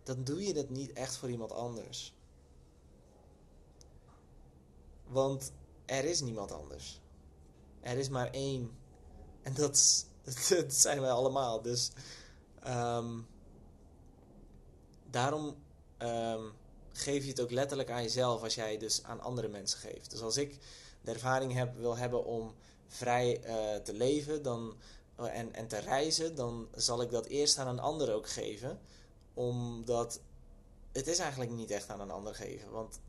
dan 0.05 0.23
doe 0.23 0.45
je 0.45 0.53
het 0.53 0.69
niet 0.69 0.93
echt 0.93 1.17
voor 1.17 1.29
iemand 1.29 1.51
anders. 1.51 2.13
Want 5.07 5.51
er 5.85 6.05
is 6.05 6.21
niemand 6.21 6.51
anders. 6.51 7.01
Er 7.79 7.97
is 7.97 8.09
maar 8.09 8.29
één. 8.29 8.71
En 9.41 9.53
dat, 9.61 10.05
zijn 10.67 11.01
wij 11.01 11.11
allemaal. 11.11 11.61
Dus 11.61 11.91
ehm, 12.59 13.19
daarom 15.09 15.55
ehm, 15.97 16.43
geef 16.91 17.23
je 17.23 17.29
het 17.29 17.41
ook 17.41 17.51
letterlijk 17.51 17.89
aan 17.89 18.03
jezelf 18.03 18.43
als 18.43 18.55
jij 18.55 18.77
dus 18.77 19.03
aan 19.03 19.21
andere 19.21 19.47
mensen 19.47 19.79
geeft. 19.79 20.11
Dus 20.11 20.21
als 20.21 20.37
ik 20.37 20.57
de 21.01 21.11
ervaring 21.11 21.53
heb, 21.53 21.75
wil 21.75 21.97
hebben 21.97 22.25
om 22.25 22.53
vrij 22.87 23.45
uh, 23.45 23.75
te 23.75 23.93
leven 23.93 24.43
dan, 24.43 24.75
uh, 25.19 25.37
en, 25.37 25.53
en 25.53 25.67
te 25.67 25.77
reizen, 25.77 26.35
dan 26.35 26.67
zal 26.75 27.01
ik 27.01 27.11
dat 27.11 27.25
eerst 27.25 27.57
aan 27.57 27.67
een 27.67 27.79
ander 27.79 28.13
ook 28.13 28.29
geven. 28.29 28.79
Omdat 29.35 30.19
het 30.91 31.07
is 31.07 31.19
eigenlijk 31.19 31.51
niet 31.51 31.71
echt 31.71 31.89
aan 31.89 31.99
een 31.99 32.11
ander 32.11 32.35
geven. 32.35 32.71
Want 32.71 32.99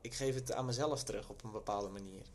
ik 0.00 0.14
geef 0.14 0.34
het 0.34 0.52
aan 0.52 0.64
mezelf 0.64 1.02
terug 1.02 1.28
op 1.28 1.44
een 1.44 1.50
bepaalde 1.50 1.88
manier. 1.88 2.26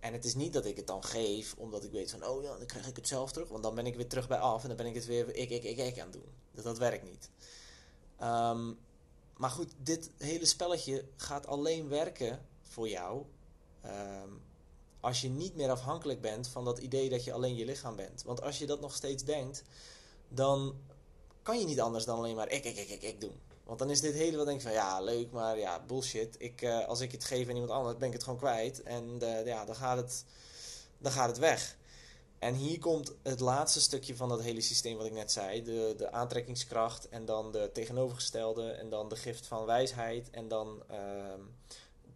En 0.00 0.12
het 0.12 0.24
is 0.24 0.34
niet 0.34 0.52
dat 0.52 0.64
ik 0.64 0.76
het 0.76 0.86
dan 0.86 1.04
geef 1.04 1.54
omdat 1.58 1.84
ik 1.84 1.90
weet 1.90 2.10
van, 2.10 2.24
oh 2.24 2.42
ja, 2.42 2.56
dan 2.56 2.66
krijg 2.66 2.86
ik 2.86 2.96
het 2.96 3.08
zelf 3.08 3.32
terug. 3.32 3.48
Want 3.48 3.62
dan 3.62 3.74
ben 3.74 3.86
ik 3.86 3.96
weer 3.96 4.08
terug 4.08 4.28
bij 4.28 4.38
af 4.38 4.62
en 4.62 4.68
dan 4.68 4.76
ben 4.76 4.86
ik 4.86 4.94
het 4.94 5.06
weer 5.06 5.34
ik, 5.34 5.50
ik, 5.50 5.62
ik, 5.62 5.98
aan 5.98 6.04
het 6.04 6.12
doen. 6.12 6.32
Dat, 6.52 6.64
dat 6.64 6.78
werkt 6.78 7.04
niet. 7.04 7.30
Um, 8.22 8.78
maar 9.36 9.50
goed, 9.50 9.72
dit 9.76 10.10
hele 10.18 10.46
spelletje 10.46 11.04
gaat 11.16 11.46
alleen 11.46 11.88
werken 11.88 12.46
voor 12.62 12.88
jou 12.88 13.24
um, 13.84 14.42
als 15.00 15.20
je 15.20 15.28
niet 15.28 15.56
meer 15.56 15.70
afhankelijk 15.70 16.20
bent 16.20 16.48
van 16.48 16.64
dat 16.64 16.78
idee 16.78 17.08
dat 17.08 17.24
je 17.24 17.32
alleen 17.32 17.56
je 17.56 17.64
lichaam 17.64 17.96
bent. 17.96 18.22
Want 18.22 18.42
als 18.42 18.58
je 18.58 18.66
dat 18.66 18.80
nog 18.80 18.94
steeds 18.94 19.24
denkt, 19.24 19.62
dan 20.28 20.74
kan 21.42 21.58
je 21.58 21.66
niet 21.66 21.80
anders 21.80 22.04
dan 22.04 22.18
alleen 22.18 22.36
maar 22.36 22.50
ik, 22.50 22.64
ik, 22.64 22.76
ik, 22.76 22.88
ik, 22.88 23.02
ik 23.02 23.20
doen. 23.20 23.40
Want 23.64 23.78
dan 23.78 23.90
is 23.90 24.00
dit 24.00 24.14
hele 24.14 24.36
wat 24.36 24.46
denk 24.46 24.58
ik 24.58 24.64
van 24.64 24.74
ja, 24.74 25.00
leuk, 25.00 25.30
maar 25.30 25.58
ja, 25.58 25.80
bullshit. 25.86 26.34
Ik, 26.38 26.62
uh, 26.62 26.86
als 26.86 27.00
ik 27.00 27.12
het 27.12 27.24
geef 27.24 27.48
aan 27.48 27.54
iemand 27.54 27.72
anders, 27.72 27.96
ben 27.96 28.06
ik 28.06 28.12
het 28.12 28.22
gewoon 28.22 28.38
kwijt. 28.38 28.82
En 28.82 29.18
uh, 29.22 29.46
ja, 29.46 29.64
dan 29.64 29.74
gaat, 29.74 29.96
het, 29.96 30.24
dan 30.98 31.12
gaat 31.12 31.28
het 31.28 31.38
weg. 31.38 31.76
En 32.38 32.54
hier 32.54 32.78
komt 32.78 33.12
het 33.22 33.40
laatste 33.40 33.80
stukje 33.80 34.16
van 34.16 34.28
dat 34.28 34.42
hele 34.42 34.60
systeem 34.60 34.96
wat 34.96 35.06
ik 35.06 35.12
net 35.12 35.32
zei. 35.32 35.62
De, 35.62 35.94
de 35.96 36.12
aantrekkingskracht 36.12 37.08
en 37.08 37.24
dan 37.24 37.52
de 37.52 37.70
tegenovergestelde 37.72 38.70
en 38.70 38.90
dan 38.90 39.08
de 39.08 39.16
gift 39.16 39.46
van 39.46 39.64
wijsheid 39.64 40.30
en 40.30 40.48
dan 40.48 40.82
uh, 40.90 40.96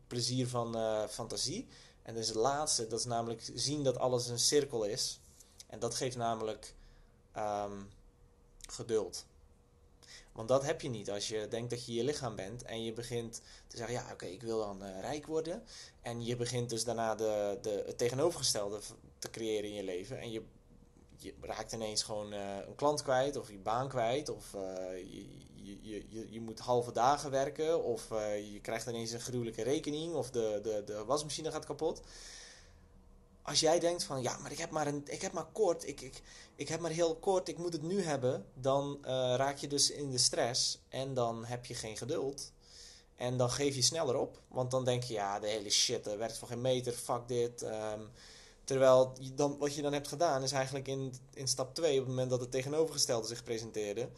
plezier 0.07 0.49
van 0.49 0.76
uh, 0.76 1.07
fantasie. 1.07 1.69
En 2.02 2.14
dus 2.14 2.26
het 2.28 2.37
laatste, 2.37 2.87
dat 2.87 2.99
is 2.99 3.04
namelijk 3.04 3.50
zien 3.54 3.83
dat 3.83 3.99
alles 3.99 4.28
een 4.28 4.38
cirkel 4.38 4.85
is. 4.85 5.21
En 5.66 5.78
dat 5.78 5.95
geeft 5.95 6.16
namelijk 6.16 6.75
um, 7.37 7.88
geduld. 8.71 9.26
Want 10.35 10.49
dat 10.49 10.64
heb 10.64 10.80
je 10.80 10.88
niet 10.88 11.11
als 11.11 11.28
je 11.28 11.49
denkt 11.49 11.71
dat 11.71 11.87
je 11.87 11.94
je 11.94 12.04
lichaam 12.04 12.37
bent 12.37 12.62
en 12.62 12.85
je 12.85 12.92
begint 12.92 13.42
te 13.66 13.76
zeggen: 13.76 13.94
Ja, 13.94 14.09
oké, 14.12 14.26
ik 14.26 14.42
wil 14.42 14.59
dan 14.59 14.83
uh, 14.83 15.00
rijk 15.00 15.26
worden. 15.26 15.62
En 16.02 16.25
je 16.25 16.37
begint 16.37 16.71
dus 16.71 16.85
daarna 16.85 17.14
de, 17.14 17.59
de, 17.62 17.83
het 17.87 17.99
tegenovergestelde 17.99 18.80
te 19.18 19.30
creëren 19.30 19.68
in 19.68 19.75
je 19.75 19.83
leven. 19.83 20.18
En 20.18 20.30
je, 20.30 20.42
je 21.16 21.35
raakt 21.40 21.73
ineens 21.73 22.02
gewoon 22.02 22.33
uh, 22.33 22.56
een 22.66 22.75
klant 22.75 23.02
kwijt, 23.02 23.37
of 23.37 23.50
je 23.50 23.59
baan 23.59 23.88
kwijt, 23.88 24.28
of 24.28 24.54
uh, 24.54 24.62
je, 24.97 25.26
je, 25.83 26.04
je, 26.09 26.26
je 26.33 26.40
moet 26.40 26.59
halve 26.59 26.92
dagen 26.92 27.30
werken, 27.30 27.85
of 27.85 28.09
je 28.52 28.59
krijgt 28.62 28.87
ineens 28.87 29.11
een 29.11 29.21
gruwelijke 29.21 29.62
rekening, 29.62 30.14
of 30.14 30.30
de, 30.30 30.61
de, 30.62 30.83
de 30.87 31.04
wasmachine 31.04 31.50
gaat 31.50 31.66
kapot 31.66 32.02
als 33.44 33.60
jij 33.60 33.78
denkt 33.78 34.02
van 34.02 34.22
ja, 34.22 34.38
maar 34.38 34.52
ik 34.52 34.58
heb 34.58 34.70
maar, 34.70 34.86
een, 34.86 35.02
ik 35.06 35.22
heb 35.22 35.32
maar 35.32 35.46
kort, 35.52 35.88
ik, 35.88 36.00
ik, 36.00 36.22
ik 36.54 36.68
heb 36.68 36.80
maar 36.80 36.90
heel 36.90 37.16
kort, 37.16 37.48
ik 37.48 37.58
moet 37.58 37.72
het 37.72 37.82
nu 37.82 38.02
hebben, 38.02 38.46
dan 38.54 38.98
uh, 39.00 39.06
raak 39.36 39.56
je 39.56 39.66
dus 39.66 39.90
in 39.90 40.10
de 40.10 40.18
stress 40.18 40.78
en 40.88 41.14
dan 41.14 41.44
heb 41.44 41.64
je 41.64 41.74
geen 41.74 41.96
geduld. 41.96 42.52
En 43.16 43.36
dan 43.36 43.50
geef 43.50 43.74
je 43.74 43.82
sneller 43.82 44.16
op, 44.16 44.40
want 44.48 44.70
dan 44.70 44.84
denk 44.84 45.02
je 45.02 45.14
ja, 45.14 45.40
de 45.40 45.46
hele 45.46 45.70
shit, 45.70 46.06
er 46.06 46.18
werkt 46.18 46.38
voor 46.38 46.48
geen 46.48 46.60
meter, 46.60 46.92
fuck 46.92 47.28
dit. 47.28 47.62
Um, 47.62 48.10
terwijl 48.64 49.12
dan, 49.34 49.58
wat 49.58 49.74
je 49.74 49.82
dan 49.82 49.92
hebt 49.92 50.08
gedaan 50.08 50.42
is 50.42 50.52
eigenlijk 50.52 50.88
in, 50.88 51.14
in 51.34 51.48
stap 51.48 51.74
2, 51.74 51.92
op 51.92 51.98
het 51.98 52.08
moment 52.08 52.30
dat 52.30 52.40
het 52.40 52.50
tegenovergestelde 52.50 53.26
zich 53.26 53.44
presenteerde, 53.44 54.08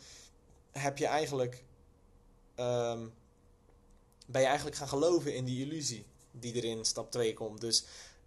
heb 0.70 0.98
je 0.98 1.06
eigenlijk, 1.06 1.64
um, 2.56 3.14
ben 4.26 4.40
je 4.40 4.46
eigenlijk 4.46 4.76
gaan 4.76 4.88
geloven 4.88 5.34
in 5.34 5.44
die 5.44 5.64
illusie 5.64 6.06
die 6.30 6.56
er 6.56 6.64
in 6.64 6.84
stap 6.84 7.10
2 7.10 7.34
komt. 7.34 7.60
Dus 7.60 7.84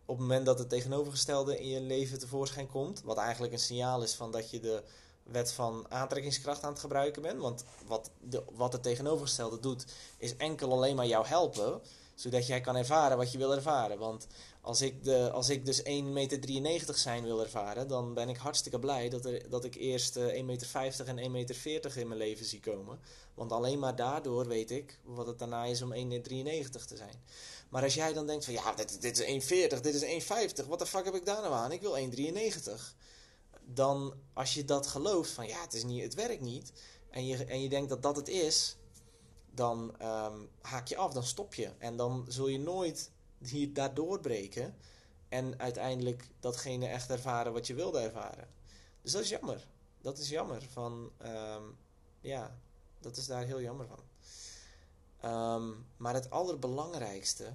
op 0.09 0.17
het 0.17 0.27
moment 0.27 0.45
dat 0.45 0.59
het 0.59 0.69
tegenovergestelde 0.69 1.59
in 1.59 1.67
je 1.67 1.81
leven 1.81 2.19
tevoorschijn 2.19 2.67
komt, 2.67 3.01
wat 3.03 3.17
eigenlijk 3.17 3.53
een 3.53 3.59
signaal 3.59 4.03
is 4.03 4.13
van 4.15 4.31
dat 4.31 4.49
je 4.49 4.59
de 4.59 4.83
wet 5.23 5.51
van 5.51 5.85
aantrekkingskracht 5.89 6.63
aan 6.63 6.71
het 6.71 6.79
gebruiken 6.79 7.21
bent. 7.21 7.41
Want 7.41 7.63
wat, 7.87 8.11
de, 8.21 8.43
wat 8.51 8.73
het 8.73 8.83
tegenovergestelde 8.83 9.59
doet, 9.59 9.85
is 10.17 10.37
enkel 10.37 10.71
alleen 10.71 10.95
maar 10.95 11.05
jou 11.05 11.27
helpen, 11.27 11.81
zodat 12.15 12.47
jij 12.47 12.61
kan 12.61 12.75
ervaren 12.75 13.17
wat 13.17 13.31
je 13.31 13.37
wil 13.37 13.55
ervaren. 13.55 13.97
Want 13.97 14.27
als 14.69 14.81
ik, 14.81 15.03
de, 15.03 15.31
als 15.31 15.49
ik 15.49 15.65
dus 15.65 15.79
1,93 15.79 15.85
meter 16.61 16.97
zijn 16.97 17.23
wil 17.23 17.41
ervaren, 17.41 17.87
dan 17.87 18.13
ben 18.13 18.29
ik 18.29 18.37
hartstikke 18.37 18.79
blij 18.79 19.09
dat, 19.09 19.25
er, 19.25 19.49
dat 19.49 19.63
ik 19.63 19.75
eerst 19.75 20.17
uh, 20.17 20.33
1,50 20.33 20.45
meter 20.45 21.07
en 21.07 21.17
1,40 21.17 21.31
meter 21.31 21.97
in 21.97 22.07
mijn 22.07 22.19
leven 22.19 22.45
zie 22.45 22.59
komen. 22.59 22.99
Want 23.33 23.51
alleen 23.51 23.79
maar 23.79 23.95
daardoor 23.95 24.47
weet 24.47 24.71
ik 24.71 24.99
wat 25.03 25.27
het 25.27 25.39
daarna 25.39 25.65
is 25.65 25.81
om 25.81 25.93
1,93 25.93 25.99
meter 26.43 26.85
te 26.85 26.97
zijn. 26.97 27.23
Maar 27.69 27.83
als 27.83 27.93
jij 27.93 28.13
dan 28.13 28.27
denkt 28.27 28.45
van 28.45 28.53
ja, 28.53 28.73
dit, 28.73 29.01
dit 29.01 29.19
is 29.19 29.47
1,40, 29.47 29.81
dit 29.81 30.01
is 30.01 30.27
1,50, 30.63 30.67
wat 30.67 30.79
de 30.79 30.85
fuck 30.85 31.05
heb 31.05 31.15
ik 31.15 31.25
daar 31.25 31.41
nou 31.41 31.53
aan? 31.53 31.71
Ik 31.71 31.81
wil 31.81 31.97
1,93. 31.97 32.95
Dan 33.65 34.13
als 34.33 34.53
je 34.53 34.65
dat 34.65 34.87
gelooft 34.87 35.31
van 35.31 35.47
ja, 35.47 35.61
het, 35.61 35.73
is 35.73 35.83
niet, 35.83 36.03
het 36.03 36.13
werkt 36.13 36.41
niet. 36.41 36.71
En 37.09 37.25
je, 37.25 37.45
en 37.45 37.61
je 37.61 37.69
denkt 37.69 37.89
dat 37.89 38.03
dat 38.03 38.15
het 38.15 38.27
is, 38.27 38.77
dan 39.51 39.95
um, 40.01 40.49
haak 40.61 40.87
je 40.87 40.97
af, 40.97 41.13
dan 41.13 41.23
stop 41.23 41.53
je. 41.53 41.71
En 41.77 41.97
dan 41.97 42.25
zul 42.27 42.47
je 42.47 42.59
nooit 42.59 43.11
hier 43.39 43.73
daar 43.73 43.93
doorbreken. 43.93 44.75
En 45.29 45.59
uiteindelijk 45.59 46.27
datgene 46.39 46.87
echt 46.87 47.09
ervaren 47.09 47.53
wat 47.53 47.67
je 47.67 47.73
wilde 47.73 47.99
ervaren. 47.99 48.47
Dus 49.01 49.11
dat 49.11 49.21
is 49.21 49.29
jammer. 49.29 49.67
Dat 50.01 50.17
is 50.17 50.29
jammer. 50.29 50.63
Van, 50.71 51.11
um, 51.21 51.77
ja, 52.21 52.59
dat 52.99 53.17
is 53.17 53.25
daar 53.25 53.43
heel 53.43 53.61
jammer 53.61 53.87
van. 53.87 53.99
Um, 55.25 55.85
maar 55.97 56.13
het 56.13 56.29
allerbelangrijkste 56.29 57.53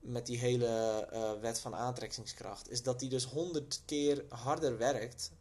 met 0.00 0.26
die 0.26 0.38
hele 0.38 1.08
uh, 1.12 1.40
wet 1.40 1.58
van 1.58 1.74
aantrekkingskracht 1.74 2.70
is 2.70 2.82
dat 2.82 3.00
die 3.00 3.08
dus 3.08 3.24
honderd 3.24 3.82
keer 3.84 4.24
harder 4.28 4.78
werkt 4.78 5.32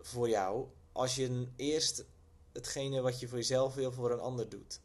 voor 0.00 0.28
jou 0.28 0.66
als 0.92 1.14
je 1.14 1.48
eerst 1.56 2.04
hetgene 2.52 3.00
wat 3.00 3.20
je 3.20 3.28
voor 3.28 3.38
jezelf 3.38 3.74
wil 3.74 3.92
voor 3.92 4.10
een 4.10 4.20
ander 4.20 4.48
doet. 4.48 4.80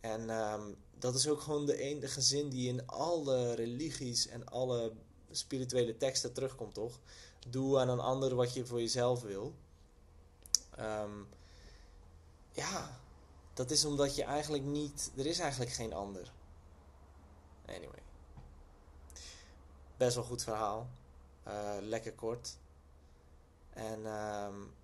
En 0.00 0.30
um, 0.30 0.76
dat 1.02 1.14
is 1.14 1.28
ook 1.28 1.40
gewoon 1.40 1.66
de 1.66 1.76
enige 1.76 2.20
zin 2.20 2.48
die 2.48 2.68
in 2.68 2.86
alle 2.86 3.54
religies 3.54 4.26
en 4.26 4.46
alle 4.46 4.92
spirituele 5.30 5.96
teksten 5.96 6.32
terugkomt, 6.32 6.74
toch? 6.74 6.98
Doe 7.48 7.80
aan 7.80 7.88
een 7.88 8.00
ander 8.00 8.34
wat 8.34 8.54
je 8.54 8.66
voor 8.66 8.80
jezelf 8.80 9.22
wil. 9.22 9.54
Um, 10.78 11.28
ja, 12.52 13.00
dat 13.54 13.70
is 13.70 13.84
omdat 13.84 14.16
je 14.16 14.24
eigenlijk 14.24 14.64
niet. 14.64 15.12
Er 15.16 15.26
is 15.26 15.38
eigenlijk 15.38 15.72
geen 15.72 15.92
ander. 15.92 16.32
Anyway. 17.66 18.02
Best 19.96 20.14
wel 20.14 20.24
goed 20.24 20.42
verhaal. 20.42 20.88
Uh, 21.46 21.74
lekker 21.80 22.12
kort. 22.12 22.56
En 23.70 24.06
um, 24.06 24.74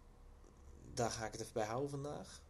daar 0.94 1.10
ga 1.10 1.26
ik 1.26 1.32
het 1.32 1.40
even 1.40 1.52
bij 1.52 1.66
houden 1.66 1.90
vandaag. 1.90 2.40